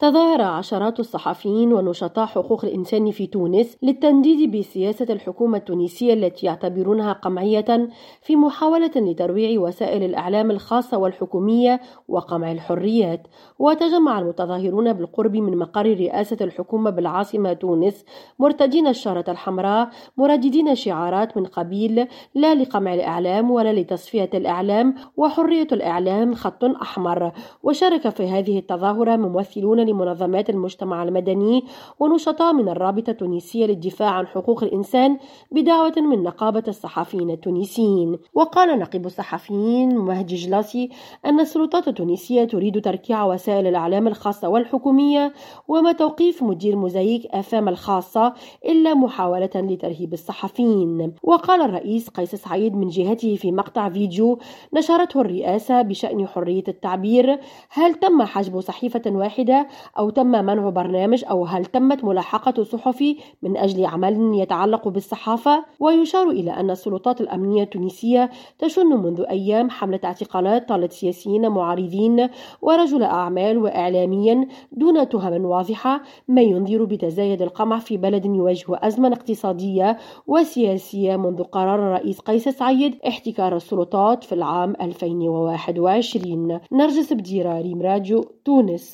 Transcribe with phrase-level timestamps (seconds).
[0.00, 7.88] تظاهر عشرات الصحفيين ونشطاء حقوق الإنسان في تونس للتنديد بسياسة الحكومة التونسية التي يعتبرونها قمعية
[8.22, 13.26] في محاولة لترويع وسائل الإعلام الخاصة والحكومية وقمع الحريات.
[13.58, 18.04] وتجمع المتظاهرون بالقرب من مقر رئاسة الحكومة بالعاصمة تونس
[18.38, 26.34] مرتدين الشارة الحمراء مرددين شعارات من قبيل لا لقمع الإعلام ولا لتصفية الإعلام وحرية الإعلام
[26.34, 27.32] خط أحمر.
[27.62, 31.64] وشارك في هذه التظاهرة ممثلون لمنظمات المجتمع المدني
[32.00, 35.18] ونشطاء من الرابطة التونسية للدفاع عن حقوق الإنسان
[35.52, 38.18] بدعوة من نقابة الصحفيين التونسيين.
[38.34, 40.90] وقال نقيب الصحفيين مهدي جلاسي
[41.26, 45.32] أن السلطات التونسية تريد تركيع وسائل الإعلام الخاصة والحكومية
[45.68, 48.34] وما توقيف مدير موزايك أفام الخاصة
[48.64, 51.14] إلا محاولة لترهيب الصحفيين.
[51.22, 54.38] وقال الرئيس قيس سعيد من جهته في مقطع فيديو
[54.74, 57.38] نشرته الرئاسة بشأن حرية التعبير
[57.70, 59.68] هل تم حجب صحيفة واحدة
[59.98, 66.30] أو تم منع برنامج أو هل تمت ملاحقة صحفي من أجل عمل يتعلق بالصحافة؟ ويشار
[66.30, 72.28] إلى أن السلطات الأمنية التونسية تشن منذ أيام حملة اعتقالات طالت سياسيين معارضين
[72.62, 79.98] ورجل أعمال وإعلاميا دون تهم واضحة ما ينذر بتزايد القمع في بلد يواجه أزمة اقتصادية
[80.26, 88.24] وسياسية منذ قرار الرئيس قيس سعيد احتكار السلطات في العام 2021 نرجس بديرة ريم راديو
[88.44, 88.86] تونس.